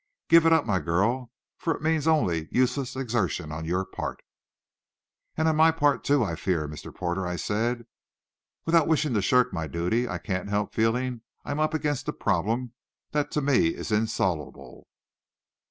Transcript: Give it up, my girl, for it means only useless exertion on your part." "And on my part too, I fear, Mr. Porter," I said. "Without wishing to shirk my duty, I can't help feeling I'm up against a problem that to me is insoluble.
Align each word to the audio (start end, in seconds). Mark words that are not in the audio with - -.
Give 0.29 0.47
it 0.47 0.51
up, 0.51 0.65
my 0.65 0.79
girl, 0.79 1.31
for 1.59 1.75
it 1.75 1.81
means 1.83 2.07
only 2.07 2.47
useless 2.51 2.95
exertion 2.95 3.51
on 3.51 3.65
your 3.65 3.85
part." 3.85 4.23
"And 5.37 5.47
on 5.47 5.55
my 5.55 5.69
part 5.69 6.03
too, 6.03 6.23
I 6.23 6.33
fear, 6.35 6.67
Mr. 6.67 6.91
Porter," 6.91 7.27
I 7.27 7.35
said. 7.35 7.85
"Without 8.65 8.87
wishing 8.87 9.13
to 9.13 9.21
shirk 9.21 9.53
my 9.53 9.67
duty, 9.67 10.09
I 10.09 10.17
can't 10.17 10.49
help 10.49 10.73
feeling 10.73 11.21
I'm 11.45 11.59
up 11.59 11.75
against 11.75 12.07
a 12.09 12.13
problem 12.13 12.73
that 13.11 13.29
to 13.33 13.41
me 13.41 13.75
is 13.75 13.91
insoluble. 13.91 14.87